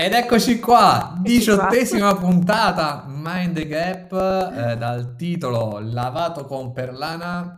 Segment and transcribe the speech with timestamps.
[0.00, 7.54] Ed eccoci qua, diciottesima puntata Mind the Gap eh, dal titolo Lavato con Perlana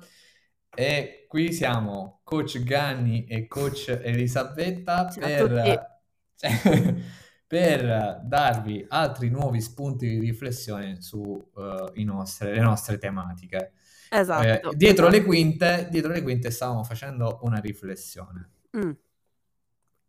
[0.75, 6.01] e qui siamo coach Ganni e coach Elisabetta per,
[7.47, 13.71] per darvi altri nuovi spunti di riflessione su uh, nostre, tematiche.
[14.11, 14.73] Esatto.
[14.73, 18.51] Eh, dietro, le quinte, dietro le quinte stavamo facendo una riflessione.
[18.77, 18.91] Mm.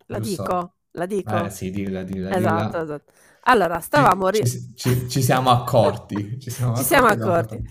[0.07, 0.41] La Giusto?
[0.41, 0.73] dico?
[0.93, 1.45] La dico?
[1.45, 2.81] Eh, sì, dilla, dilla, esatto, dilla.
[2.83, 3.11] esatto.
[3.41, 4.31] Allora, stavamo...
[4.31, 6.39] Ci, ci, ci, ci siamo accorti.
[6.39, 7.61] Ci siamo ci siamo accorti.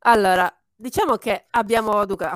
[0.00, 2.04] Allora, diciamo che abbiamo...
[2.04, 2.30] Dunque,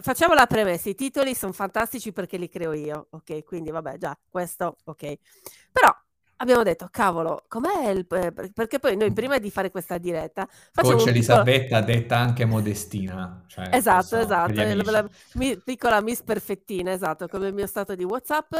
[0.00, 3.44] facciamo la premessa, i titoli sono fantastici perché li creo io, ok?
[3.44, 5.14] Quindi vabbè, già, questo, ok.
[5.70, 5.94] Però
[6.38, 8.06] abbiamo detto, cavolo, com'è il...
[8.06, 10.48] perché poi noi prima di fare questa diretta...
[10.74, 11.98] Coach Elisabetta, piccolo...
[11.98, 13.44] detta anche Modestina.
[13.46, 14.52] Cioè, esatto, esatto,
[14.90, 18.54] la, mi, piccola Miss Perfettina, esatto, come il mio stato di Whatsapp.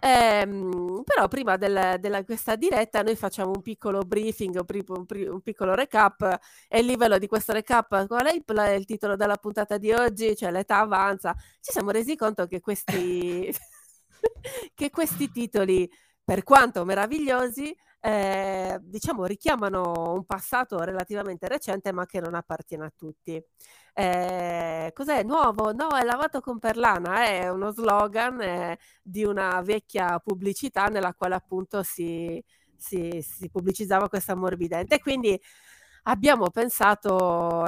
[0.00, 5.74] Ehm, però prima della, della, questa diretta noi facciamo un piccolo briefing, un, un, piccolo
[5.74, 8.44] recap, e il livello di questo recap, qual è il,
[8.78, 10.36] il titolo della puntata di oggi?
[10.36, 11.34] Cioè l'età avanza.
[11.60, 13.52] Ci siamo resi conto che questi...
[14.74, 15.88] che questi titoli
[16.28, 22.92] per quanto meravigliosi, eh, diciamo, richiamano un passato relativamente recente, ma che non appartiene a
[22.94, 23.42] tutti.
[23.94, 25.72] Eh, cos'è nuovo?
[25.72, 31.34] No, è lavato con perlana, è uno slogan eh, di una vecchia pubblicità nella quale
[31.34, 32.44] appunto si,
[32.76, 34.98] si, si pubblicizzava questa morbidente.
[35.00, 35.40] Quindi
[36.08, 37.64] abbiamo pensato,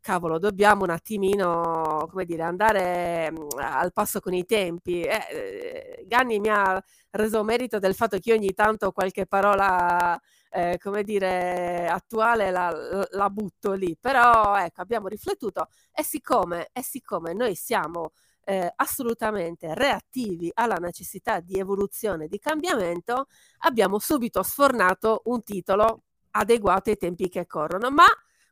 [0.00, 5.02] cavolo, dobbiamo un attimino, come dire, andare mm, al passo con i tempi.
[5.02, 10.18] Eh, eh, Ganni mi ha reso merito del fatto che io ogni tanto qualche parola,
[10.50, 16.82] eh, come dire, attuale la, la, butto lì, però ecco, abbiamo riflettuto e siccome, e
[16.82, 18.12] siccome noi siamo
[18.44, 23.26] eh, assolutamente reattivi alla necessità di evoluzione, di cambiamento,
[23.60, 26.02] abbiamo subito sfornato un titolo
[26.36, 28.04] adeguato ai tempi che corrono, ma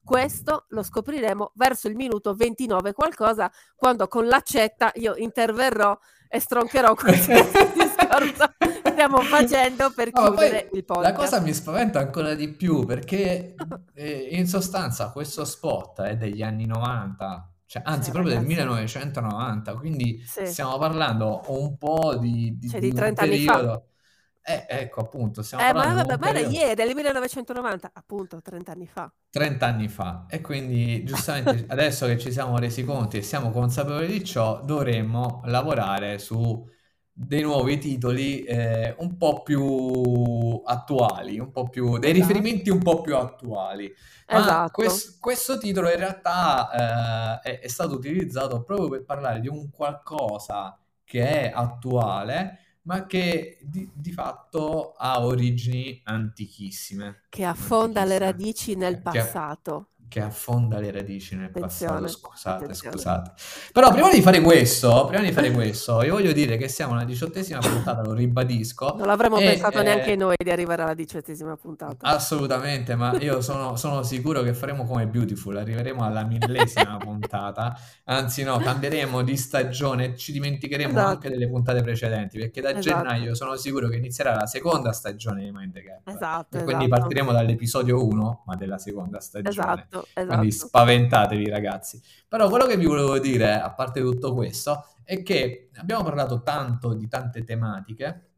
[0.05, 6.95] questo lo scopriremo verso il minuto 29 qualcosa, quando con l'accetta io interverrò e stroncherò
[6.95, 7.33] questo
[7.73, 11.11] discorso che stiamo facendo per no, chiudere il podcast.
[11.11, 13.55] La cosa mi spaventa ancora di più perché
[13.95, 18.55] eh, in sostanza questo spot è degli anni 90, cioè, anzi, sì, proprio ragazzi.
[18.55, 20.47] del 1990, quindi sì.
[20.47, 23.73] stiamo parlando un po' di, di, cioè, di 30 anni periodo.
[23.73, 23.83] fa
[24.47, 28.73] eh, ecco, appunto, stiamo eh, parlando ma, ma, ma era ieri, del 1990, appunto, 30
[28.73, 29.11] anni fa.
[29.31, 30.27] 30 anni fa.
[30.29, 35.41] E quindi, giustamente, adesso che ci siamo resi conti e siamo consapevoli di ciò, dovremmo
[35.47, 36.71] lavorare su
[37.11, 42.27] dei nuovi titoli eh, un po' più attuali, un po' più, dei esatto.
[42.27, 43.91] riferimenti un po' più attuali.
[44.29, 44.73] Ma esatto.
[44.73, 49.71] quest, questo titolo in realtà eh, è, è stato utilizzato proprio per parlare di un
[49.71, 57.25] qualcosa che è attuale ma che di, di, fatto ha origini antichissime.
[57.29, 58.07] Che affonda antichissime.
[58.07, 62.07] le radici nel passato che affonda le radici nel attenzione, passato.
[62.07, 62.97] Scusate, attenzione.
[62.97, 63.33] scusate.
[63.73, 67.05] Però prima di fare questo, prima di fare questo, io voglio dire che siamo alla
[67.05, 68.95] diciottesima puntata, lo ribadisco.
[68.97, 72.07] Non l'avremmo e, pensato eh, neanche noi di arrivare alla diciottesima puntata.
[72.07, 77.77] Assolutamente, ma io sono, sono, sicuro che faremo come Beautiful, arriveremo alla millesima puntata.
[78.05, 81.09] Anzi no, cambieremo di stagione, ci dimenticheremo esatto.
[81.09, 83.03] anche delle puntate precedenti, perché da esatto.
[83.03, 86.09] gennaio sono sicuro che inizierà la seconda stagione di Mind the Gap.
[86.09, 87.01] Esatto, quindi esatto.
[87.01, 89.51] partiremo dall'episodio 1, ma della seconda stagione.
[89.51, 90.37] Esatto esatto.
[90.37, 92.01] Quindi spaventatevi ragazzi.
[92.29, 96.95] Però quello che vi volevo dire, a parte tutto questo, è che abbiamo parlato tanto
[96.95, 98.29] di tante tematiche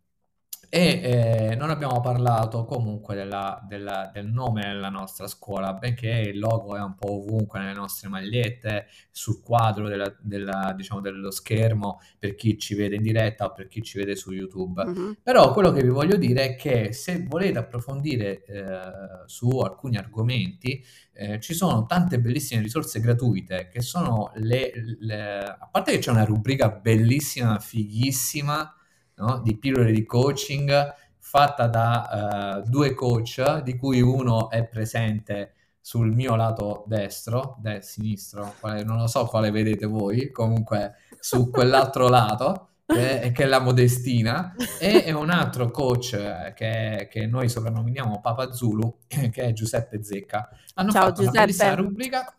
[0.68, 6.38] e eh, non abbiamo parlato comunque della, della, del nome della nostra scuola, benché il
[6.38, 12.00] logo è un po' ovunque nelle nostre magliette, sul quadro della, della, diciamo, dello schermo
[12.18, 14.84] per chi ci vede in diretta o per chi ci vede su YouTube.
[14.84, 15.12] Mm-hmm.
[15.22, 18.78] Però quello che vi voglio dire è che se volete approfondire eh,
[19.26, 25.38] su alcuni argomenti, eh, ci sono tante bellissime risorse gratuite che sono le, le...
[25.38, 28.70] A parte che c'è una rubrica bellissima, fighissima,
[29.16, 29.40] no?
[29.42, 36.12] di pillole di coaching fatta da uh, due coach, di cui uno è presente sul
[36.12, 42.06] mio lato destro, de- sinistro, quale, non lo so quale vedete voi, comunque su quell'altro
[42.08, 47.48] lato, che è, che è, la Modestina, e un altro coach eh, che, che, noi
[47.48, 50.48] soprannominiamo Papa Zulu, che è Giuseppe Zecca.
[50.74, 51.36] Hanno Ciao, fatto Giuseppe.
[51.36, 52.36] una bellissima rubrica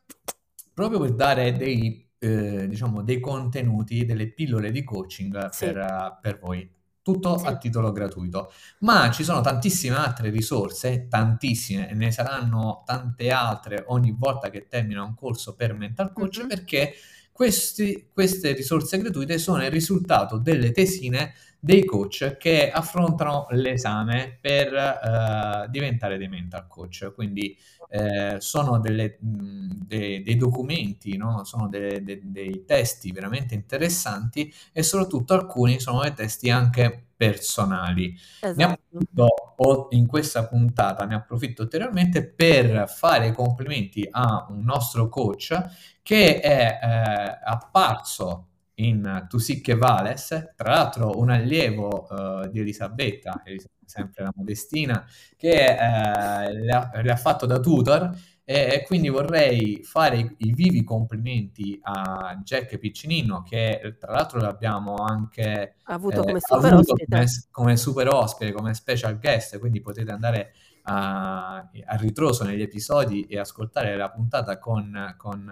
[0.73, 5.65] proprio per dare dei eh, diciamo, dei contenuti, delle pillole di coaching sì.
[5.65, 6.69] per, uh, per, voi.
[7.01, 7.45] Tutto sì.
[7.45, 8.51] a titolo gratuito.
[8.79, 14.67] Ma ci sono tantissime altre risorse, tantissime, e ne saranno tante altre ogni volta che
[14.67, 16.47] termina un corso per mental coach, mm-hmm.
[16.47, 16.93] perché
[17.31, 24.73] questi, queste risorse gratuite sono il risultato delle tesine dei coach che affrontano l'esame per
[24.73, 27.11] uh, diventare dei mental coach.
[27.13, 27.57] Quindi
[27.89, 31.43] eh, sono delle, mh, dei, dei, documenti, no?
[31.45, 38.13] sono dei, dei, dei, testi veramente interessanti e soprattutto alcuni sono dei testi anche personali.
[38.41, 38.63] Esatto.
[38.63, 45.55] Approfitto, in questa puntata ne approfitto ulteriormente per fare complimenti a un nostro coach
[46.03, 48.46] che è eh, apparso
[48.79, 53.41] in Tusicche Vales, tra l'altro un allievo uh, di Elisabetta,
[53.85, 59.81] sempre la modestina, che eh, le, ha, le, ha, fatto da tutor e, quindi vorrei
[59.83, 66.39] fare i, i, vivi complimenti a Jack Piccinino che tra l'altro l'abbiamo anche avuto, come,
[66.39, 70.53] super avuto come, come, super ospite, come special guest, quindi potete andare
[70.89, 75.45] a, a, ritroso negli episodi e ascoltare la puntata con, con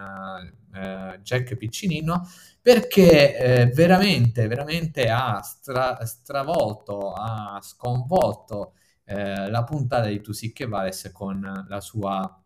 [0.72, 2.26] uh, Jack Piccinino
[2.62, 8.74] perché eh, veramente, veramente ha stra- stravolto, ha sconvolto
[9.04, 12.42] eh, la puntata di Tusicche Vales con la sua,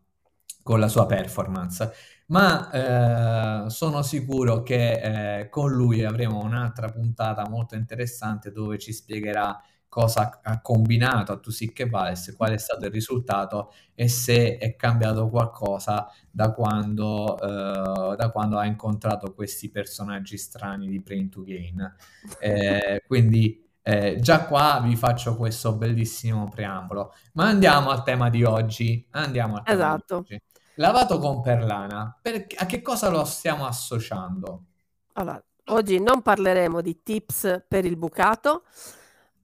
[0.64, 1.94] con la sua performance.
[2.28, 8.94] Ma eh, sono sicuro che eh, con lui avremo un'altra puntata molto interessante dove ci
[8.94, 9.60] spiegherà
[9.90, 14.76] cosa ha combinato a Tusic e Vales, qual è stato il risultato e se è
[14.76, 21.44] cambiato qualcosa da quando, uh, da quando ha incontrato questi personaggi strani di Brain to
[21.44, 21.96] Gain.
[22.40, 27.14] Eh, quindi eh, già qua vi faccio questo bellissimo preambolo.
[27.34, 29.06] Ma andiamo al tema di oggi.
[29.12, 30.26] Andiamo al tema esatto.
[30.28, 30.44] di oggi.
[30.76, 34.66] Lavato con perlana, per, a che cosa lo stiamo associando?
[35.14, 38.64] Allora, oggi non parleremo di tips per il bucato,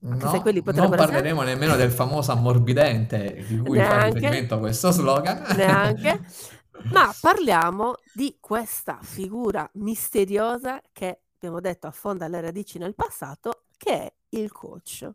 [0.06, 1.56] No, se quelli non parleremo essere...
[1.58, 5.42] nemmeno del famoso ammorbidente di cui fa riferimento questo slogan.
[5.56, 6.24] Neanche.
[6.92, 13.92] Ma parliamo di questa figura misteriosa che abbiamo detto affonda le radici nel passato, che
[13.92, 15.10] è il coach.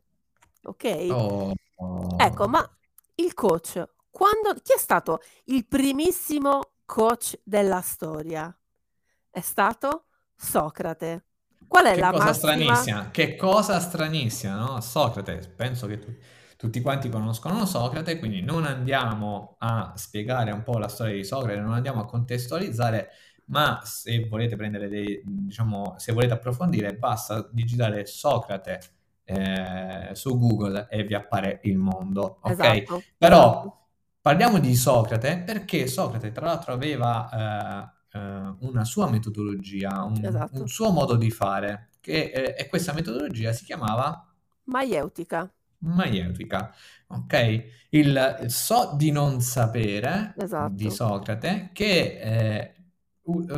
[0.64, 1.06] Ok?
[1.10, 1.52] Oh.
[2.16, 2.69] Ecco, ma
[3.16, 8.54] il coach, quando, chi è stato il primissimo coach della storia?
[9.31, 11.25] È stato Socrate.
[11.70, 12.52] Qual è che la cosa massima?
[12.52, 14.81] stranissima, che cosa stranissima, no?
[14.81, 16.12] Socrate, penso che tu,
[16.56, 21.61] tutti quanti conoscono Socrate, quindi non andiamo a spiegare un po' la storia di Socrate,
[21.61, 23.11] non andiamo a contestualizzare,
[23.46, 28.81] ma se volete prendere dei, diciamo, se volete approfondire, basta digitare Socrate
[29.23, 32.50] eh, su Google e vi appare il mondo, ok?
[32.50, 33.02] Esatto.
[33.16, 33.87] Però
[34.20, 37.93] parliamo di Socrate perché Socrate tra l'altro aveva...
[37.93, 40.61] Eh, eh, una sua metodologia, un, esatto.
[40.61, 44.27] un, suo modo di fare, che, eh, e questa metodologia si chiamava
[44.65, 45.53] maieutica.
[45.79, 46.75] Maieutica,
[47.09, 47.65] ok?
[47.91, 50.75] Il, so di non sapere esatto.
[50.75, 52.75] di Socrate che eh,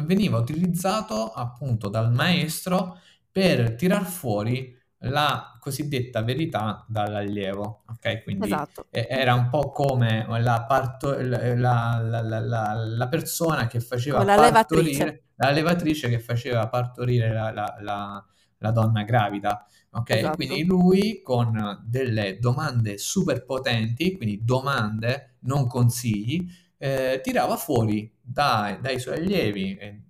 [0.03, 2.99] veniva utilizzato appunto dal maestro
[3.31, 8.23] per tirar fuori la cosiddetta verità dall'allievo, ok?
[8.23, 8.87] Quindi esatto.
[8.91, 16.09] era un po' come la, parto- la, la, la persona che faceva partorire, la levatrice
[16.09, 20.11] che faceva partorire la, donna gravida, ok?
[20.11, 20.37] Esatto.
[20.37, 26.47] Quindi lui con delle domande super potenti, quindi domande, non consigli,
[26.79, 30.03] eh, tirava fuori dai, dai suoi allievi, eh,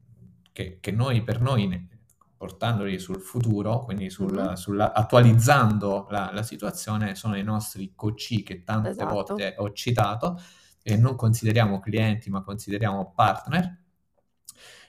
[0.53, 1.91] che, che noi per noi
[2.43, 4.55] portandoli sul futuro, quindi sul, mm-hmm.
[4.55, 9.15] sulla, attualizzando la, la, situazione, sono i nostri coach che tante esatto.
[9.15, 10.41] volte ho citato
[10.83, 13.79] e non consideriamo clienti ma consideriamo partner.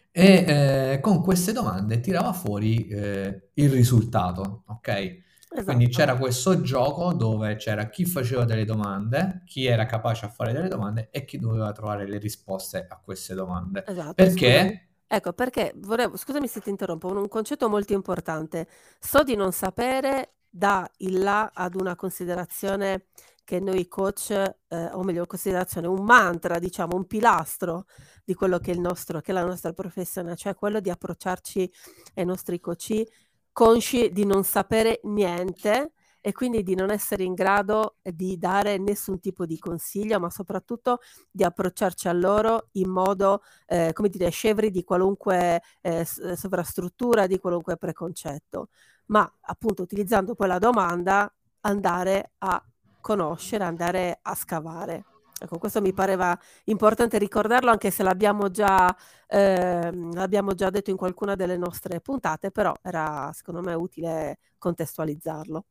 [0.10, 4.88] E eh, con queste domande tirava fuori eh, il risultato, ok?
[4.88, 5.64] Esatto.
[5.64, 10.54] Quindi c'era questo gioco dove c'era chi faceva delle domande, chi era capace a fare
[10.54, 13.84] delle domande e chi doveva trovare le risposte a queste domande.
[13.86, 14.64] Esatto, Perché?
[14.64, 14.92] Scusami.
[15.16, 18.68] Ecco, perché volevo, scusami se ti interrompo, un concetto molto importante.
[19.00, 23.10] So di non sapere da il là ad una considerazione
[23.44, 27.86] che noi coach, eh, o meglio, considerazione, un mantra, diciamo, un pilastro
[28.24, 31.72] di quello che è, il nostro, che è la nostra professione, cioè quello di approcciarci
[32.16, 33.04] ai nostri coach
[33.52, 35.92] consci di non sapere niente
[36.26, 41.00] e quindi di non essere in grado di dare nessun tipo di consiglio, ma soprattutto
[41.30, 47.40] di approcciarci a loro in modo, eh, come dire, scevri di qualunque eh, sovrastruttura, di
[47.40, 48.70] qualunque preconcetto,
[49.08, 51.30] ma appunto utilizzando poi la domanda
[51.62, 52.64] andare a
[53.02, 55.04] conoscere, andare a scavare.
[55.38, 58.96] Ecco, questo mi pareva importante ricordarlo, anche se l'abbiamo già,
[59.28, 65.66] eh, l'abbiamo già detto in qualcuna delle nostre puntate, però era secondo me utile contestualizzarlo.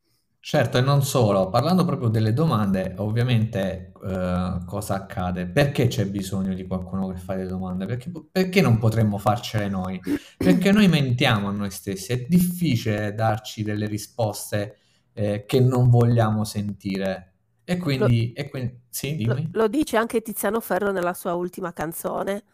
[0.45, 5.47] Certo, e non solo, parlando proprio delle domande, ovviamente eh, cosa accade?
[5.47, 7.87] Perché c'è bisogno di qualcuno che fa le domande?
[7.87, 10.03] Perché, perché non potremmo farcele noi?
[10.41, 14.79] Perché noi mentiamo a noi stessi, è difficile darci delle risposte
[15.13, 17.35] eh, che non vogliamo sentire.
[17.63, 19.49] E Lo, quindi, e quindi sì, lo- dimmi.
[19.53, 22.45] lo dice anche Tiziano Ferro nella sua ultima canzone.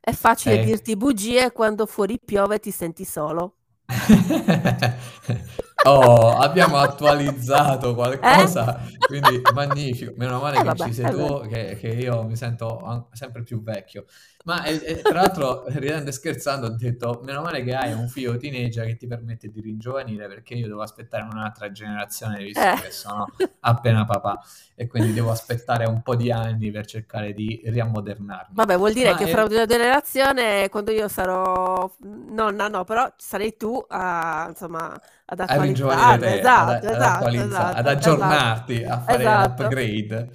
[0.00, 3.56] È facile Eh, dirti bugie quando fuori piove e ti senti solo.
[5.82, 8.50] Oh, abbiamo attualizzato Eh?
[8.50, 10.12] qualcosa, quindi magnifico.
[10.16, 11.32] Meno male Eh che ci vabbè, sei eh beh.
[11.36, 14.04] tu, che, che io mi sento an- sempre più vecchio.
[14.44, 18.08] Ma eh, eh, tra l'altro, ridendo e scherzando, ho detto: meno male che hai un
[18.08, 22.74] figlio teenager che ti permette di ringiovanire, perché io devo aspettare un'altra generazione, visto Eh.
[22.74, 24.40] che sono appena papà,
[24.74, 28.56] e quindi devo aspettare un po' di anni per cercare di riammodernarmi.
[28.58, 33.12] Vabbè, vuol dire Ma che fra eh, una generazione, quando io sarò nonna, no, però
[33.16, 36.40] sarai tu a, insomma, ad a ringiovanire attualizzarle.
[36.40, 39.62] te, ad, Esatto, ad esatto, attualizzare, ad esatto, esatto, aggiornarti, a fare esatto.
[39.62, 40.30] l'upgrade.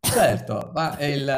[0.00, 1.28] Certo, ma il,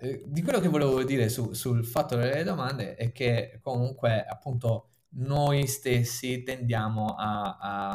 [0.00, 4.90] eh, di quello che volevo dire su- sul fatto delle domande è che comunque appunto
[5.18, 7.92] noi stessi tendiamo a, a,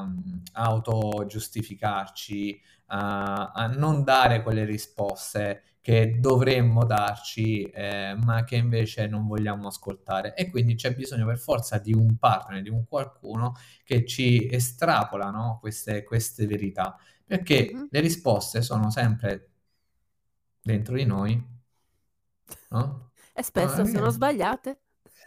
[0.54, 9.07] a autogiustificarci, a, a non dare quelle risposte che dovremmo darci, eh, ma che invece
[9.07, 10.36] non vogliamo ascoltare.
[10.36, 15.29] E quindi c'è bisogno per forza di un partner, di un qualcuno che ci estrapola,
[15.31, 16.95] no, queste, queste verità,
[17.25, 17.89] perché Mhm.
[17.89, 19.50] le risposte sono sempre
[20.63, 21.43] dentro di noi,
[22.71, 23.12] no?
[23.33, 24.79] E spesso sono eh, sbagliate.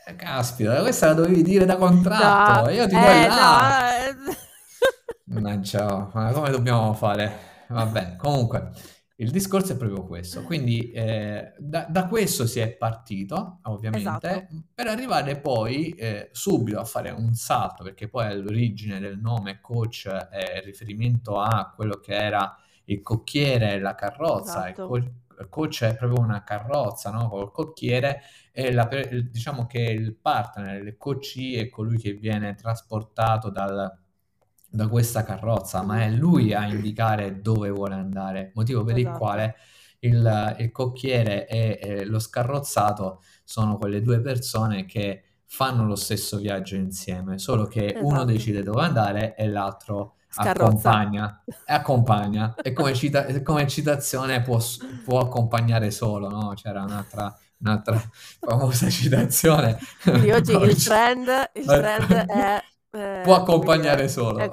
[0.07, 3.77] eh, caspita, questa la dovevi dire da contratto, No, io ti do eh, là.
[3.77, 3.91] no.
[4.07, 4.37] eh.
[5.27, 7.54] Mannaggia, ma come dobbiamo fare?
[7.69, 8.71] Vabbè, comunque,
[9.17, 10.43] il discorso è proprio questo.
[10.43, 13.71] Quindi eh, da, da questo si è partito, Esatto.
[13.71, 19.61] ovviamente, per arrivare poi eh, subito a fare un salto, perché poi all'origine del nome
[19.61, 22.57] coach è riferimento a quello che era
[22.87, 24.69] il cocchiere, la carrozza.
[24.69, 24.89] Il Esatto.
[24.89, 24.97] co-
[25.37, 27.29] il coach è proprio una carrozza, no?
[27.29, 28.21] Col cocchiere
[28.53, 28.89] e la
[29.33, 33.93] diciamo che il partner, il coachee è colui che viene trasportato dal-
[34.75, 39.19] da questa carrozza, ma è lui a indicare dove vuole andare, motivo per il Esatto.
[39.19, 39.55] quale
[40.01, 46.39] il, il cocchiere e, e lo scarrozzato sono quelle due persone che fanno lo stesso
[46.39, 48.25] viaggio insieme, solo che uno Esatto.
[48.33, 50.65] decide dove andare e l'altro Scarrozza.
[50.65, 54.59] accompagna e accompagna e come, cita- come citazione può,
[55.05, 56.53] può accompagnare solo, no?
[56.57, 58.03] C'era un'altra, un'altra
[58.41, 59.79] famosa citazione.
[60.03, 62.61] Quindi oggi il trend, il trend è...
[62.95, 64.39] eh, Può accompagnare dire, solo.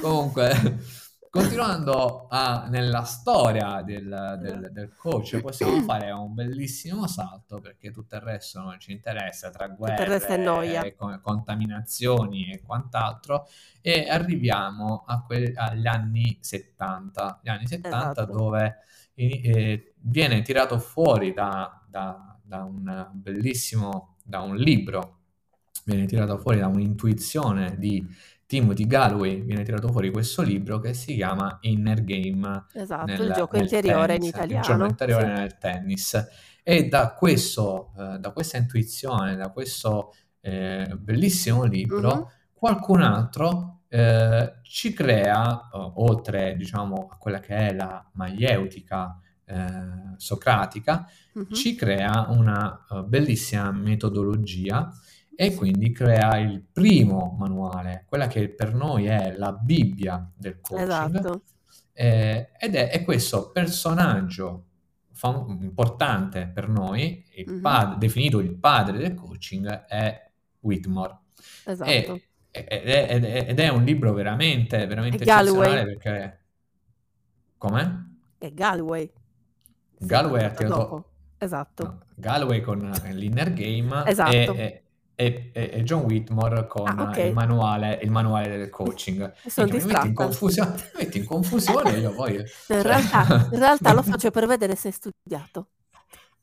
[0.00, 0.78] Comunque,
[1.30, 8.14] continuando a- nella storia del, del- del coach, possiamo fare un bellissimo salto perché tutto
[8.16, 10.82] il resto non ci interessa, tra guerre, noia.
[10.82, 13.46] e co- contaminazioni e quant'altro,
[13.80, 18.24] e arriviamo a que- agli anni 70, gli anni 70 Esatto.
[18.26, 18.76] dove
[19.14, 25.18] eh, viene tirato fuori da, da- da un bellissimo, da un libro,
[25.84, 28.04] viene tirato fuori da un'intuizione di
[28.46, 33.32] Timothy Galloway, viene tirato fuori questo libro che si chiama Inner Game Esatto, il nel,
[33.32, 34.86] gioco nel interiore in tennis, il gioco italiano.
[34.86, 35.40] interiore Sì.
[35.40, 36.28] nel tennis.
[36.62, 42.26] E da, questo, eh, da questa intuizione, da questo eh, bellissimo libro, Mhm.
[42.54, 50.14] qualcun altro eh, ci crea, eh, oltre diciamo a quella che è la maieutica eh,
[50.16, 51.52] socratica, Mhm.
[51.52, 54.90] ci crea una eh, bellissima metodologia
[55.36, 61.14] e quindi crea il primo manuale, quella che per noi è la Bibbia del coaching,
[61.16, 61.42] Esatto.
[61.92, 64.66] eh, ed è, è questo personaggio
[65.10, 71.18] fam- importante per noi, il pad- definito il padre del coaching, è Whitmore.
[71.64, 71.90] Esatto.
[71.90, 72.22] E-
[72.52, 76.38] ed, è, ed è- ed è un libro veramente, veramente eccezionale perché...
[77.58, 77.90] Com'è?
[78.38, 79.10] E Galway.
[79.98, 80.56] Sì, Galloway ha dopo.
[80.56, 81.04] tirato...
[81.38, 81.84] Esatto.
[81.84, 84.32] no, Galloway con l'Inner Game Esatto.
[84.32, 84.82] e,
[85.14, 87.18] e- e- e John Whitmore con Ah, ok.
[87.18, 89.32] il, manuale, il manuale del coaching.
[89.46, 92.42] Sono mi metti in confusione, metti in confusione io poi.
[92.68, 95.68] In realtà, in realtà lo faccio per vedere se hai studiato.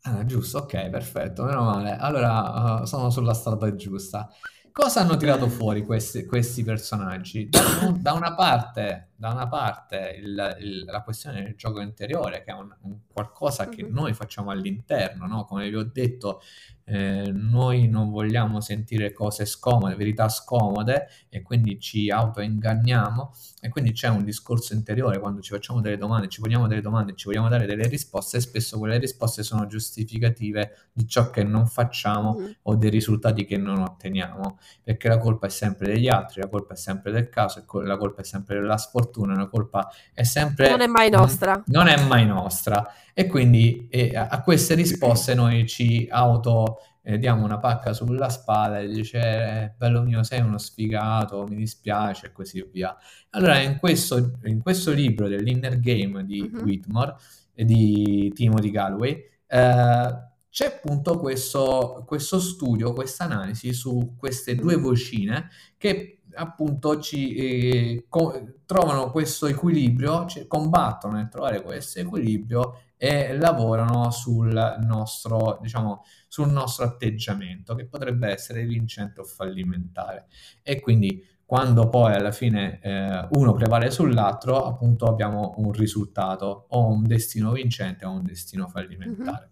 [0.03, 1.96] Ah, giusto, ok, perfetto, meno male.
[1.96, 4.29] Allora, uh, sono sulla strada giusta.
[4.72, 7.50] Cosa hanno tirato fuori questi, questi personaggi?
[7.50, 7.62] Da,
[8.00, 12.56] da una parte, da una parte il, il, la questione del gioco interiore, che è
[12.56, 13.94] un, un qualcosa che Mhm.
[13.94, 15.46] noi facciamo all'interno, no?
[15.46, 16.42] Come vi ho detto,
[16.86, 23.92] eh, noi non vogliamo sentire cose scomode, verità scomode, e quindi ci autoinganniamo, e quindi
[23.92, 27.48] c'è un discorso interiore quando ci facciamo delle domande, ci poniamo delle domande, ci vogliamo
[27.48, 32.56] dare delle risposte, e spesso quelle risposte sono giustificative di ciò che non facciamo Mhm.
[32.63, 36.74] o dei risultati che non otteniamo, perché la colpa è sempre degli altri, la colpa
[36.74, 40.70] è sempre del caso, la colpa è sempre della sfortuna, la colpa è sempre...
[40.70, 41.62] Non è mai nostra.
[41.68, 42.94] Non è mai nostra.
[43.13, 48.80] E quindi eh, a queste risposte noi ci auto eh, diamo una pacca sulla spalla
[48.80, 52.96] e dice eh, bello mio sei uno sfigato, mi dispiace e così via.
[53.32, 56.62] Allora in questo, in questo libro dell'Inner Game di Mhm.
[56.62, 57.15] Whitmore
[57.53, 59.12] e di Timothy Galloway
[59.48, 67.36] eh, c'è appunto questo, questo studio, questa analisi su queste due vocine che appunto ci
[67.36, 75.60] eh, co- trovano questo equilibrio, cioè, combattono nel trovare questo equilibrio e lavorano sul nostro,
[75.62, 80.28] diciamo, sul nostro atteggiamento che potrebbe essere vincente o fallimentare.
[80.62, 86.88] E quindi quando poi alla fine eh, uno prevale sull'altro, appunto abbiamo un risultato o
[86.88, 89.50] un destino vincente o un destino fallimentare.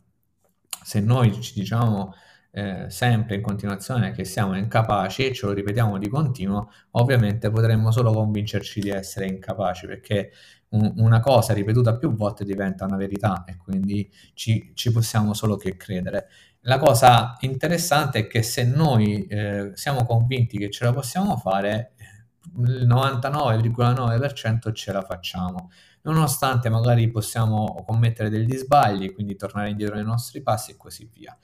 [0.81, 2.13] Se noi ci diciamo
[2.51, 7.91] eh, sempre in continuazione che siamo incapaci e ce lo ripetiamo di continuo, ovviamente potremmo
[7.91, 10.31] solo convincerci di essere incapaci perché
[10.69, 15.55] un- una cosa ripetuta più volte diventa una verità e quindi ci, ci possiamo solo
[15.57, 16.27] che credere.
[16.61, 21.93] La cosa interessante è che se noi eh, siamo convinti che ce la possiamo fare,
[22.57, 25.69] il 99,9% ce la facciamo,
[26.01, 31.37] nonostante magari possiamo commettere degli sbagli, quindi tornare indietro nei nostri passi e così via.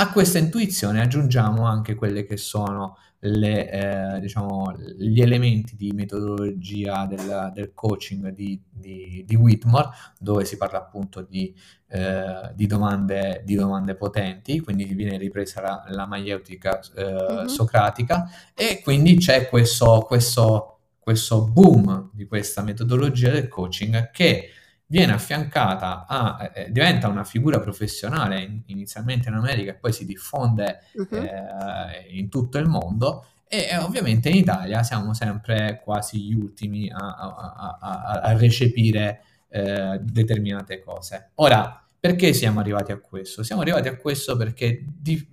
[0.00, 3.68] A questa intuizione aggiungiamo anche quelle che sono le,
[4.16, 9.88] eh, diciamo, gli elementi di metodologia del, del coaching di, di, di Whitmore,
[10.20, 11.52] dove si parla appunto di,
[11.88, 17.46] eh, di, domande, di domande potenti, quindi viene ripresa la, la maieutica eh, Mhm.
[17.46, 24.50] socratica e quindi c'è questo, questo, questo boom di questa metodologia del coaching che
[24.90, 30.06] viene affiancata a, eh, diventa una figura professionale in- inizialmente in America e poi si
[30.06, 31.06] diffonde Mhm.
[31.14, 36.90] eh, in tutto il mondo e eh, ovviamente in Italia siamo sempre quasi gli ultimi
[36.90, 41.30] a, a- a- a- a recepire eh, determinate cose.
[41.36, 43.42] Ora, perché siamo arrivati a questo?
[43.42, 45.26] Siamo arrivati a questo perché di-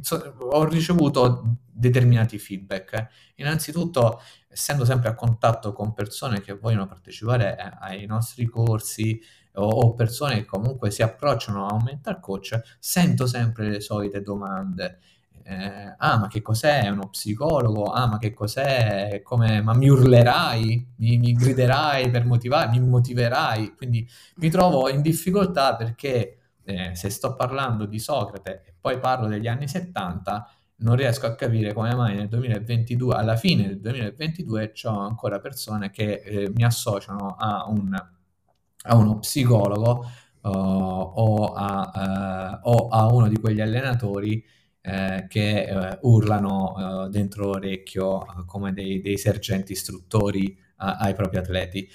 [0.00, 3.06] so- ho ricevuto determinati feedback.
[3.36, 9.20] Innanzitutto, essendo sempre a contatto con persone che vogliono partecipare eh, ai nostri corsi
[9.54, 14.22] o, o persone che comunque si approcciano a un mental coach, sento sempre le solite
[14.22, 14.98] domande.
[15.42, 17.84] Eh, ah, ma che cos'è uno psicologo?
[17.84, 19.20] Ah, ma che cos'è?
[19.22, 20.94] Come, ma mi urlerai?
[20.96, 22.70] Mi, mi griderai per motivare?
[22.70, 23.74] Mi motiverai?
[23.76, 29.26] Quindi mi trovo in difficoltà perché eh, se sto parlando di Socrate e poi parlo
[29.26, 30.48] degli anni 70,
[30.80, 35.90] non riesco a capire come mai nel 2022, alla fine del 2022, ho ancora persone
[35.90, 40.10] che eh, mi associano a, un, a uno psicologo
[40.42, 44.42] uh, o, a, uh, o, a, uno di quegli allenatori
[44.82, 51.86] eh, che uh, urlano dentro l'orecchio come dei, dei sergenti istruttori ai propri atleti.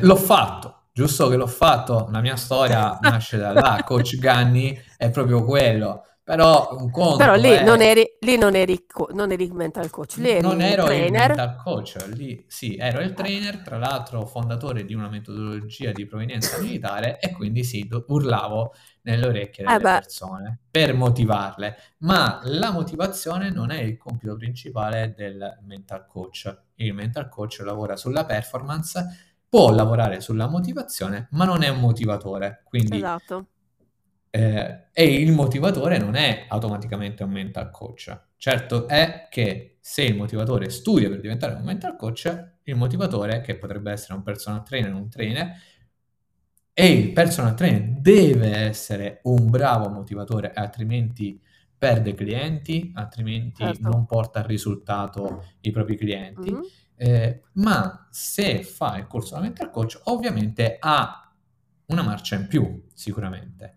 [0.00, 5.10] L'ho fatto, giusto che l'ho fatto, la mia storia nasce da là, Coach Ganni è
[5.10, 6.02] proprio quello.
[6.24, 7.62] Però un conto Però lì, è...
[7.64, 11.10] non eri, lì non eri, co- non eri mental coach, lì eri non ero il
[11.12, 16.58] mental coach, lì sì, ero il trainer, tra l'altro fondatore di una metodologia di provenienza
[16.60, 22.40] militare e quindi sì, do- urlavo nelle orecchie Eh delle beh, persone per motivarle, ma
[22.44, 26.56] la motivazione non è il compito principale del mental coach.
[26.76, 32.62] Il mental coach lavora sulla performance, può lavorare sulla motivazione, ma non è un motivatore,
[32.64, 33.46] quindi esatto.
[34.36, 38.20] Eh, e il motivatore non è automaticamente un mental coach.
[38.36, 43.56] Certo è che se il motivatore studia per diventare un mental coach, il motivatore, che
[43.56, 45.52] potrebbe essere un personal trainer un trainer,
[46.72, 51.40] e il personal trainer deve essere un bravo motivatore, altrimenti
[51.78, 53.88] perde clienti, altrimenti Certo.
[53.88, 56.50] non porta al risultato i propri clienti.
[56.50, 56.62] Mhm.
[56.96, 61.32] Eh, ma se fa il corso da mental coach, ovviamente ha
[61.86, 63.76] una marcia in più, sicuramente.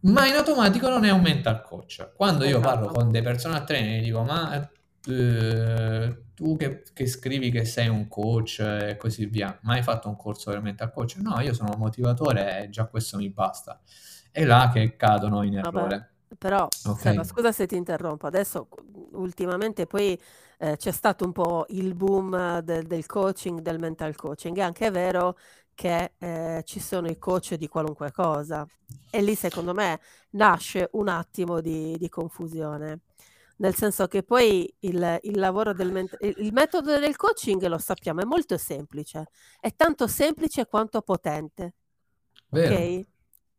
[0.00, 2.12] Ma in automatico non è un mental coach.
[2.14, 2.92] Quando io parlo Esatto.
[2.92, 4.68] con dei personal trainer, gli dico: Ma
[5.06, 10.08] eh, tu che, che scrivi che sei un coach e così via, ma hai fatto
[10.08, 11.16] un corso per mental coach?
[11.16, 13.80] No, io sono un motivatore e già questo mi basta.
[14.30, 16.12] È là che cadono in Vabbè, errore.
[16.38, 17.04] però, Ok.
[17.04, 18.68] Seba, scusa se ti interrompo, adesso
[19.12, 20.18] ultimamente poi
[20.58, 24.56] eh, c'è stato un po' il boom del, del coaching, del mental coaching.
[24.56, 25.36] È anche vero
[25.78, 28.66] che eh, ci sono i coach di qualunque cosa
[29.10, 33.02] e lì secondo me nasce un attimo di, di confusione
[33.58, 38.22] nel senso che poi il, il lavoro del ment- il metodo del coaching lo sappiamo
[38.22, 39.28] è molto semplice
[39.60, 41.74] è tanto semplice quanto potente
[42.48, 42.74] Vero.
[42.74, 43.06] ok?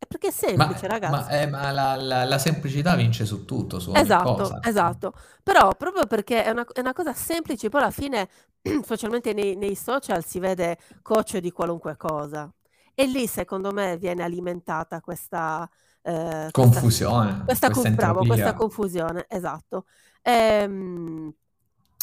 [0.00, 1.28] È perché è semplice, Ma, ma, ragazzi.
[1.28, 4.60] eh, ma la, la- la semplicità vince su tutto, su ogni Esatto, cosa.
[4.60, 5.12] esatto.
[5.42, 8.28] Però proprio perché è una, è una cosa semplice, poi alla fine,
[8.82, 12.52] specialmente nei, nei social, si vede coach di qualunque cosa.
[12.94, 15.68] E lì, secondo me, viene alimentata questa,
[16.02, 19.86] eh, Confusione, questa, questa bravo, questa confusione, esatto.
[20.22, 21.32] Ehm,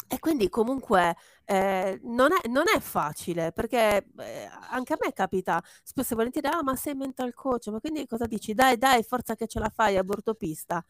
[0.08, 5.62] e quindi comunque eh, non è, non è facile, perché eh, anche a me capita
[5.82, 8.54] spesso e volentieri, ah, ma sei mental coach, ma quindi cosa dici?
[8.54, 10.82] Dai, dai, forza che ce la fai, abortopista.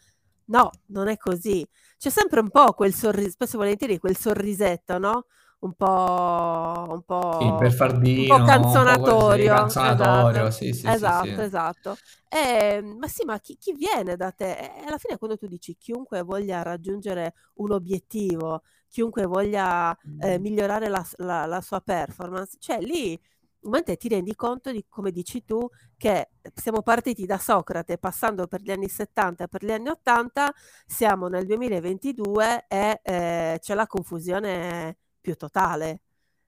[0.46, 1.66] No, non è così.
[1.98, 5.26] C'è sempre un po' quel sorriso, spesso e volentieri quel sorrisetto, no?
[5.60, 10.92] Un po', un Sì, po', un po' beffardino, un po' canzonatorio, canzonatorio, esatto, sì, sì,
[10.92, 11.42] sì, esatto, sì.
[11.42, 11.98] esatto.
[12.28, 14.56] Eh, ma sì, ma chi, chi viene da te?
[14.58, 20.88] E alla fine quando tu dici chiunque voglia raggiungere un obiettivo, chiunque voglia eh, migliorare
[20.88, 23.18] la, la- la sua performance, cioè lì
[23.62, 28.62] momento ti rendi conto di, come dici tu, che siamo partiti da Socrate passando per
[28.62, 30.52] gli anni 70 e per gli anni 80,
[30.86, 36.00] siamo nel 2022 e eh, c'è la confusione più totale.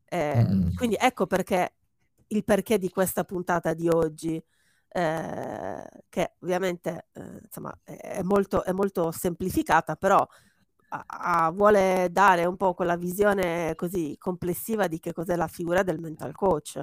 [0.05, 0.71] Eh, Mm.
[0.75, 1.75] quindi ecco perché
[2.29, 4.43] il perché di questa puntata di oggi,
[4.93, 10.27] eh, che ovviamente eh, insomma, è molto, è molto semplificata, però
[10.91, 11.05] a-
[11.47, 16.01] a- vuole dare un po' quella visione così complessiva di che cos'è la figura del
[16.01, 16.83] mental coach.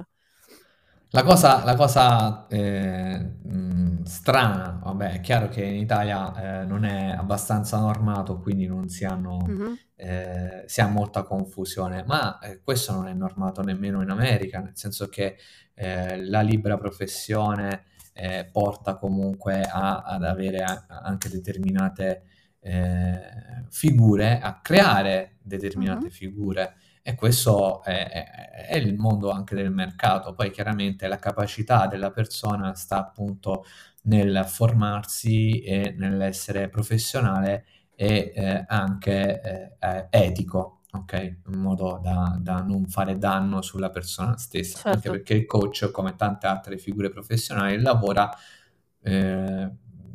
[1.10, 3.30] La cosa, la cosa eh,
[4.04, 9.04] strana, vabbè, è chiaro che in Italia eh, non è abbastanza normato, quindi non si
[9.06, 9.78] hanno, Mhm.
[9.96, 14.76] eh, si ha molta confusione, ma eh, questo non è normato nemmeno in America, nel
[14.76, 15.38] senso che
[15.74, 22.24] eh, la libera professione eh, porta comunque a- ad avere anche determinate
[22.60, 23.20] eh,
[23.70, 26.10] figure, a creare determinate Mhm.
[26.10, 26.74] figure.
[27.02, 30.34] E questo è, è- è il mondo anche del mercato.
[30.34, 33.64] Poi chiaramente la capacità della persona sta appunto
[34.02, 41.36] nel formarsi e nell'essere professionale e eh, anche eh, eh, etico, ok?
[41.52, 44.78] In modo da, da non fare danno sulla persona stessa.
[44.84, 45.10] Anche Certo.
[45.10, 48.30] perché il coach, come tante altre figure professionali, lavora
[49.02, 49.70] eh,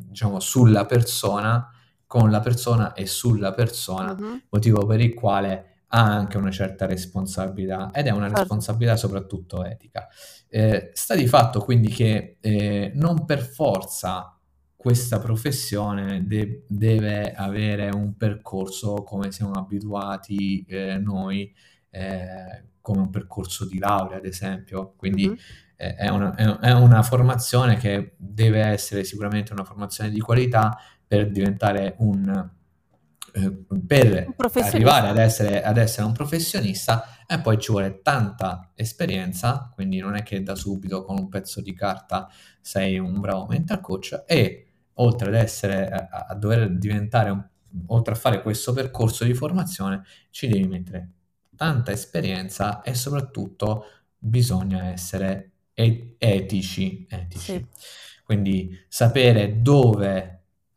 [0.08, 1.67] diciamo sulla persona,
[2.13, 4.43] con la persona e sulla persona Mhm.
[4.52, 8.38] motivo per il quale ha anche una certa responsabilità ed è una Certo.
[8.41, 10.08] responsabilità soprattutto etica.
[10.47, 14.38] Eh, sta di fatto quindi che eh, non per forza
[14.76, 21.52] questa professione de- deve avere un percorso come siamo abituati eh, noi,
[21.89, 24.93] eh, come un percorso di laurea, ad esempio.
[24.95, 25.36] Quindi Mhm.
[25.78, 30.78] eh, è una, è- è una formazione che deve essere sicuramente una formazione di qualità
[31.13, 32.49] per diventare un
[33.36, 33.52] eh,
[33.86, 39.99] per arrivare ad essere, ad essere un professionista e poi ci vuole tanta esperienza, quindi
[39.99, 42.30] non è che da subito con un pezzo di carta
[42.62, 47.43] sei un bravo mental coach e oltre ad essere a, a dover diventare un,
[47.88, 51.10] oltre a fare questo percorso di formazione ci devi mettere
[51.56, 53.86] tanta esperienza e soprattutto
[54.17, 57.54] bisogna essere e- etici, etici.
[57.54, 57.65] Sì,
[58.23, 60.33] Quindi sapere dove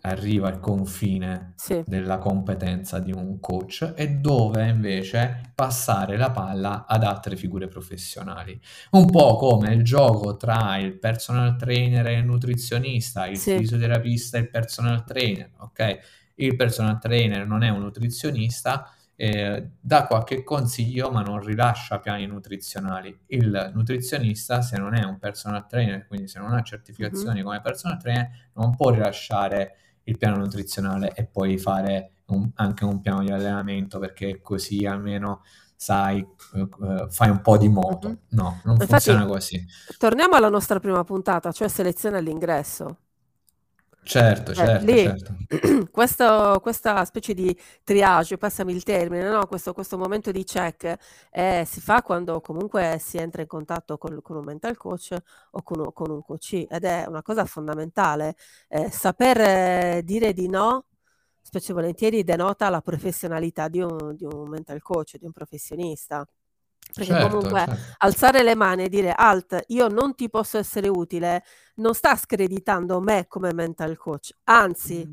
[0.09, 6.87] arriva il confine sì, della competenza di un coach e dove invece passare la palla
[6.87, 8.59] ad altre figure professionali.
[8.93, 13.57] Un po' come il gioco tra il personal trainer e il nutrizionista, il sì.
[13.59, 15.99] fisioterapista e il personal trainer, ok?
[16.37, 22.27] Il personal trainer non è un nutrizionista, eh, dà qualche consiglio ma non rilascia piani
[22.27, 23.19] nutrizionali.
[23.29, 27.99] Il nutrizionista, se non è un personal trainer, quindi se non ha certificazioni come personal
[27.99, 33.31] trainer, non può rilasciare il piano nutrizionale e poi fare un- anche un piano di
[33.31, 35.43] allenamento perché così almeno
[35.77, 36.19] sai,
[36.55, 38.09] eh, fai un po' di moto.
[38.09, 38.19] Mhm.
[38.31, 39.65] No, non Infatti, funziona così.
[39.99, 42.99] torniamo alla nostra prima puntata, cioè selezione all'ingresso.
[44.07, 45.35] Certo, certo, lì certo.
[45.91, 49.47] questo- questa specie di triage, passami il termine, no?
[49.47, 50.97] Questo, questo momento di check
[51.31, 55.15] eh, si fa quando comunque si entra in contatto col- con, un mental coach
[55.53, 58.37] o con, un- con un coach ed è una cosa fondamentale.
[58.69, 59.41] Eh, saper
[59.99, 60.87] eh, dire di no,
[61.41, 66.27] specie volentieri, denota la professionalità di un, di un mental coach, di un professionista.
[66.95, 67.97] Perché Certo, comunque certo.
[67.99, 71.45] alzare le mani e dire alt, io non ti posso essere utile,
[71.77, 75.07] non sta screditando me come mental coach, anzi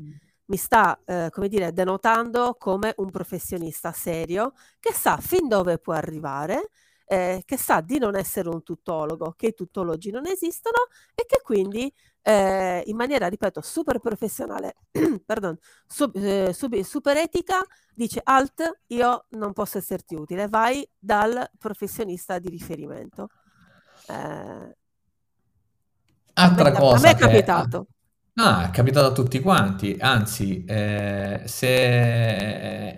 [0.46, 5.94] mi sta, eh, come dire, denotando come un professionista serio che sa fin dove può
[5.94, 6.70] arrivare,
[7.06, 10.76] eh, che sa di non essere un tuttologo, che i tuttologi non esistono
[11.14, 11.92] e che quindi
[12.26, 14.76] eh, in maniera, ripeto, super professionale,
[15.26, 17.62] pardon, sub, eh, sub, super etica,
[17.94, 23.28] dice alt, io non posso esserti utile, vai dal professionista di riferimento.
[24.08, 24.76] Eh,
[26.32, 27.26] Altra a cosa me è che...
[27.26, 27.86] capitato.
[28.36, 31.68] Ah, è capitato a tutti quanti, anzi, eh, se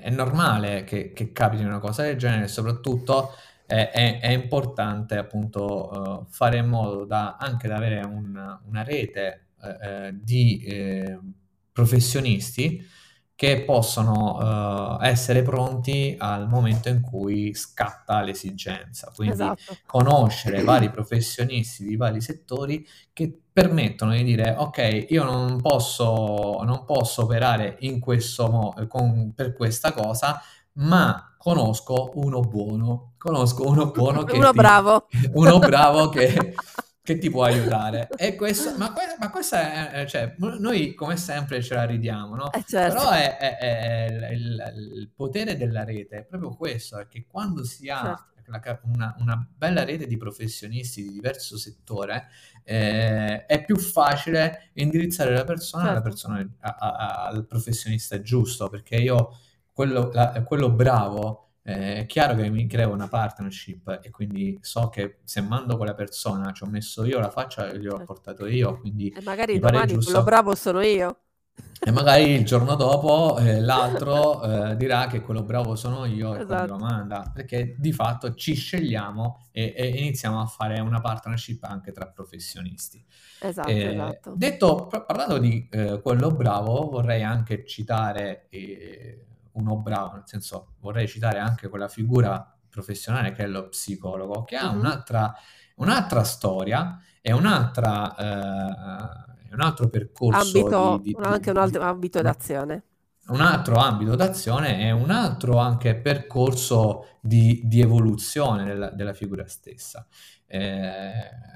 [0.00, 3.34] è normale che, che capiti una cosa del genere, soprattutto
[3.66, 8.83] è, è- è importante appunto eh, fare in modo da anche da avere un- una
[8.83, 11.18] rete eh, di eh,
[11.72, 12.85] professionisti
[13.35, 19.12] che possono essere pronti al momento in cui scatta l'esigenza.
[19.14, 19.76] Quindi Esatto.
[19.85, 26.85] conoscere vari professionisti di vari settori che permettono di dire ok, io non posso, non
[26.87, 28.87] posso operare in questo modo
[29.35, 30.40] per questa cosa,
[30.74, 35.06] ma conosco uno buono, conosco uno buono che Uno ti, bravo.
[35.35, 36.54] uno bravo che,
[37.00, 38.09] che ti può aiutare.
[38.16, 42.52] E questo, ma, ma questa è, cioè, noi come sempre ce la ridiamo, no?
[42.52, 42.96] Eh certo.
[42.96, 47.62] Però è, è- è il, il- potere della rete, è proprio questo, è che quando
[47.64, 48.80] si ha Certo.
[48.94, 52.26] una, una bella rete di professionisti di diverso settore,
[52.64, 56.02] eh, è più facile indirizzare la persona, Certo.
[56.02, 59.30] persona a- a- al professionista giusto, perché io
[59.76, 64.88] quello, la- quello bravo, eh, è chiaro che mi creo una partnership e quindi so
[64.88, 68.04] che se mando quella persona, ci ho messo io la faccia e gli ho Certo.
[68.04, 70.22] portato io, quindi E magari domani quello giusto.
[70.22, 71.22] bravo sono io.
[71.82, 76.44] E magari il giorno dopo eh, l'altro eh, dirà che quello bravo sono io e
[76.44, 76.76] Esatto.
[76.76, 82.08] manda, perché di fatto ci scegliamo e, e iniziamo a fare una partnership anche tra
[82.08, 83.04] professionisti.
[83.38, 84.30] Esatto, Eh, esatto.
[84.32, 88.48] detto, par- parlando di eh, quello bravo, vorrei anche citare
[89.56, 94.56] uno bravo, nel senso vorrei citare anche quella figura professionale che è lo psicologo, che
[94.56, 95.34] ha un'altra,
[95.76, 102.20] un'altra storia e un'altra, eh, un altro percorso Ambito, di, di- anche un altro ambito
[102.22, 102.84] d'azione.
[103.28, 109.46] un altro ambito d'azione e un altro anche percorso di, di evoluzione della, della figura
[109.48, 110.06] stessa.
[110.46, 111.12] Eh,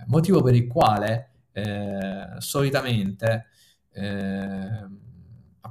[0.06, 3.46] motivo per il quale eh, solitamente
[3.92, 4.86] eh,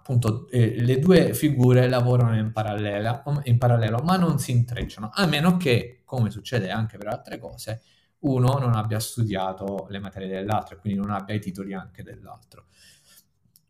[0.09, 5.27] appunto eh, le due figure lavorano in, parallela, in parallelo, ma non si intrecciano, a
[5.27, 7.83] meno che, come succede anche per altre cose,
[8.21, 12.65] uno non abbia studiato le materie dell'altro e quindi non abbia i titoli anche dell'altro.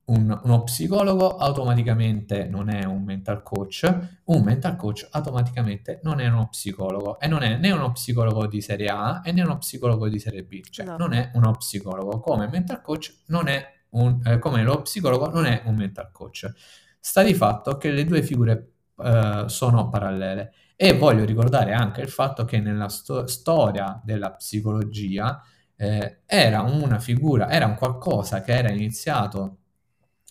[0.06, 3.84] Un- uno psicologo automaticamente non è un mental coach,
[4.23, 8.60] un mental coach automaticamente non è uno psicologo e non è né uno psicologo di
[8.60, 11.04] serie A e né uno psicologo di serie B, cioè Esatto.
[11.04, 15.45] non è uno psicologo, come mental coach non è un, eh, come lo psicologo non
[15.45, 16.52] è un mental coach.
[16.99, 22.10] Sta di fatto che le due figure eh, sono parallele e voglio ricordare anche il
[22.10, 25.41] fatto che nella sto- storia della psicologia
[25.75, 29.58] eh, era una figura, era un qualcosa che era iniziato,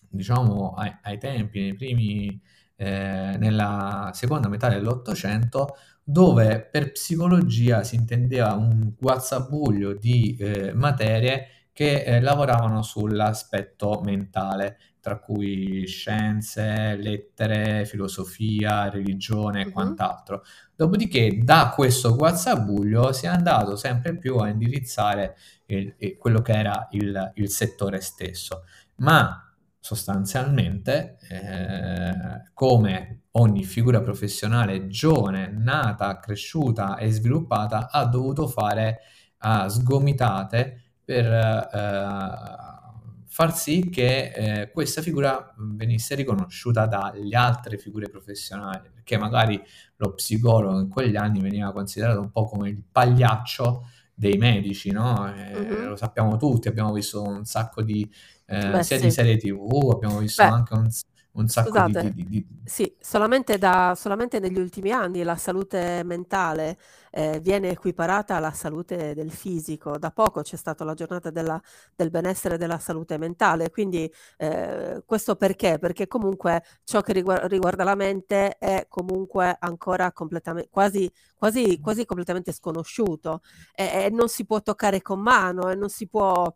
[0.08, 2.40] diciamo, ai, ai tempi, nei primi,
[2.76, 11.57] eh, nella seconda metà dell'Ottocento, dove per psicologia si intendeva un guazzabuglio di eh, materie
[11.78, 19.70] che eh, lavoravano sull'aspetto mentale, tra cui scienze, lettere, filosofia, religione e Mhm.
[19.70, 20.42] quant'altro.
[20.74, 25.36] Dopodiché, da questo guazzabuglio si è andato sempre più a indirizzare
[25.66, 28.64] il- il- quello che era il, il settore stesso.
[28.96, 38.98] Ma sostanzialmente, eh, come ogni figura professionale giovane, nata, cresciuta e sviluppata, ha dovuto fare
[39.38, 48.10] a sgomitate per eh, far sì che eh, questa figura venisse riconosciuta dalle altre figure
[48.10, 49.58] professionali, perché magari
[49.96, 55.32] lo psicologo in quegli anni veniva considerato un po' come il pagliaccio dei medici, no?
[55.34, 55.88] Eh, Mhm.
[55.88, 58.02] Lo sappiamo tutti, abbiamo visto un sacco di,
[58.46, 59.04] eh, Beh, sia sì.
[59.04, 60.88] di serie TV, abbiamo visto Beh, anche un,
[61.32, 66.02] un sacco scusate, di- di- di- sì, solamente, da, solamente negli ultimi anni la salute
[66.04, 66.78] mentale
[67.10, 69.96] eh, viene equiparata alla salute del fisico.
[69.98, 71.60] Da poco c'è stata la giornata della-
[71.96, 75.78] del benessere della salute mentale, quindi eh, questo perché?
[75.78, 82.04] Perché comunque ciò che rigua- riguarda la mente è comunque ancora completamente, quasi, quasi, quasi
[82.04, 83.40] completamente sconosciuto
[83.74, 86.52] e, e non si può toccare con mano e non si può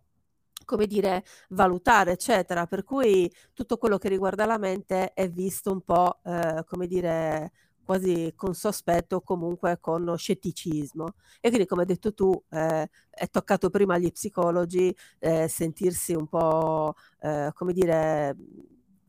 [0.64, 2.66] come dire, valutare, eccetera.
[2.66, 7.52] Per cui tutto quello che riguarda la mente è visto un po', eh, come dire,
[7.84, 11.14] quasi con sospetto o comunque con scetticismo.
[11.40, 16.26] E quindi, come hai detto tu, eh, è toccato prima agli psicologi eh, sentirsi un
[16.28, 18.36] po', eh, come dire,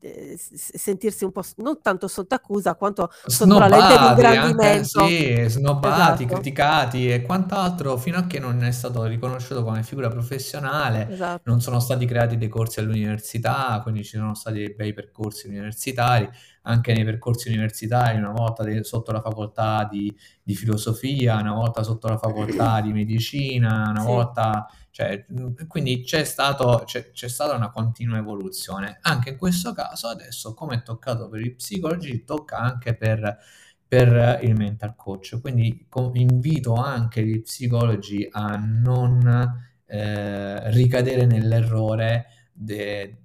[0.03, 4.99] eh, sentirsi un po' non tanto sotto accusa quanto sotto la lente di ingrandimento.
[4.99, 6.35] Anche, sì, snobbati, esatto.
[6.35, 11.41] criticati e quant'altro, fino a che non è stato riconosciuto come figura professionale, esatto.
[11.45, 16.29] non sono stati creati dei corsi all'università, quindi ci sono stati dei bei percorsi universitari,
[16.63, 21.83] anche nei percorsi universitari, una volta de- sotto la facoltà di, di, filosofia, una volta
[21.83, 24.07] sotto la facoltà di medicina, una sì.
[24.07, 25.25] volta cioè,
[25.67, 28.99] quindi c'è, stato, c'è, c'è, stata una continua evoluzione.
[29.01, 33.39] Anche in questo caso, adesso, come è toccato per i psicologi, tocca anche per,
[33.87, 35.39] per il mental coach.
[35.41, 43.17] Quindi invito anche gli psicologi a non eh, ricadere nell'errore de,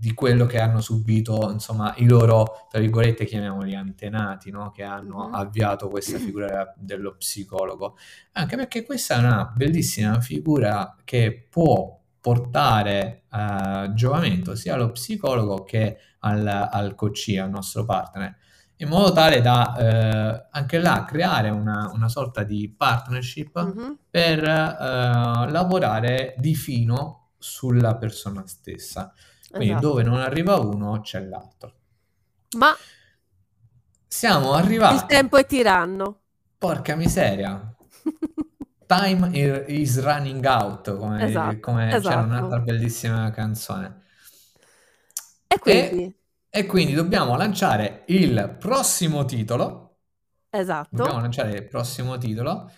[0.00, 4.70] di quello che hanno subito, insomma, i loro, tra virgolette, chiamiamoli antenati, no?
[4.70, 5.34] che hanno mm-hmm.
[5.34, 7.98] avviato questa figura dello psicologo.
[8.32, 15.64] Anche perché questa è una bellissima figura che può portare uh, giovamento sia allo psicologo
[15.64, 18.34] che al, al coach, al nostro partner,
[18.76, 23.92] in modo tale da eh, anche là creare una, una sorta di partnership mm-hmm.
[24.08, 29.12] per eh, lavorare di fino sulla persona stessa.
[29.50, 29.86] Quindi esatto.
[29.86, 31.74] dove non arriva uno c'è l'altro.
[32.56, 32.74] Ma
[34.06, 34.94] siamo arrivati.
[34.94, 36.20] Il tempo è tiranno.
[36.56, 37.74] Porca miseria.
[38.86, 39.30] Time
[39.68, 42.08] is running out, come, esatto, come esatto.
[42.08, 44.02] c'era un'altra bellissima canzone.
[45.46, 46.04] E quindi?
[46.04, 46.14] E,
[46.50, 49.98] e, quindi dobbiamo lanciare il prossimo titolo.
[50.50, 50.88] Esatto.
[50.90, 52.70] Dobbiamo lanciare il prossimo titolo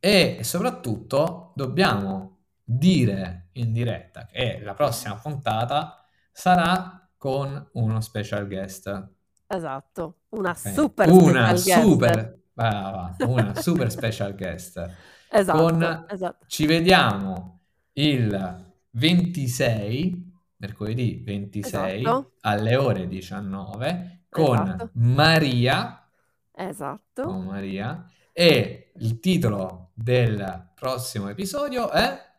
[0.00, 6.01] e soprattutto dobbiamo dire in diretta che la prossima puntata
[6.32, 9.08] sarà con uno special guest.
[9.46, 10.72] Esatto, una okay.
[10.72, 14.90] super una super, va, una super special guest.
[15.34, 16.44] Esatto, con, esatto.
[16.46, 17.60] Ci vediamo
[17.94, 22.32] il 26, mercoledì 26, esatto.
[22.40, 24.90] alle ore 19, con esatto.
[24.92, 26.06] Maria.
[26.52, 27.22] Esatto.
[27.22, 28.06] Con Maria.
[28.30, 32.30] E il titolo del prossimo episodio è...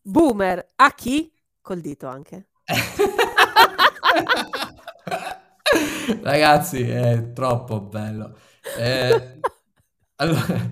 [0.00, 1.32] Boomer a chi?
[1.60, 2.48] Col dito anche.
[6.22, 8.36] Ragazzi, è troppo bello.
[8.78, 9.40] Eh,
[10.16, 10.70] allora,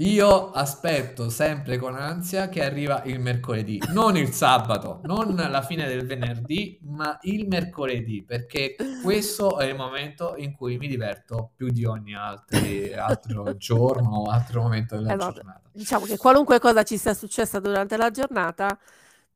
[0.00, 5.86] io aspetto sempre con ansia che arriva il mercoledì, non il sabato, non la fine
[5.86, 11.68] del venerdì, ma il mercoledì, perché questo è il momento in cui mi diverto più
[11.68, 15.34] di ogni altri, altro giorno o altro momento della esatto.
[15.34, 15.68] giornata.
[15.70, 18.78] Diciamo che qualunque cosa ci sia successa durante la giornata,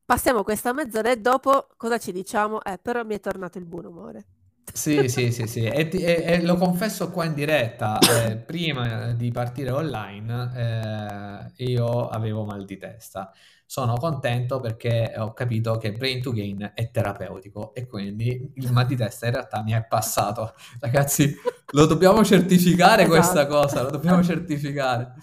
[0.06, 2.62] Passiamo questa mezz'ora e dopo cosa ci diciamo?
[2.62, 4.26] Eh, però mi è tornato il buon umore.
[4.70, 5.64] Sì, sì, sì, sì.
[5.64, 12.08] E, e, e lo confesso qua in diretta, eh, prima di partire online, eh, io
[12.08, 13.32] avevo mal di testa.
[13.64, 18.86] Sono contento perché ho capito che Brain to Gain è terapeutico e quindi il mal
[18.86, 20.54] di testa in realtà mi è passato.
[20.80, 21.34] Ragazzi,
[21.70, 23.16] lo dobbiamo certificare esatto.
[23.16, 25.14] questa cosa, lo dobbiamo certificare.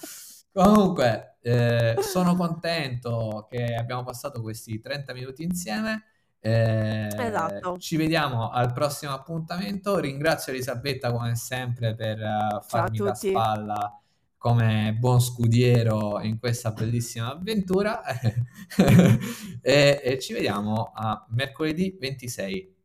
[0.51, 6.05] Comunque, eh, sono contento che abbiamo passato questi 30 minuti insieme.
[6.39, 7.77] Eh, esatto.
[7.77, 9.99] Ci vediamo al prossimo appuntamento.
[9.99, 14.01] Ringrazio Elisabetta come sempre per uh, farmi da spalla
[14.41, 18.01] come buon scudiero in questa bellissima avventura.
[19.61, 22.75] e, e ci vediamo a mercoledì 26.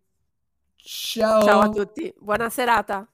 [0.76, 1.42] Ciao.
[1.42, 3.10] Ciao a tutti, buona serata.